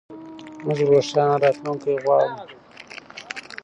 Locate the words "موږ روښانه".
0.65-1.35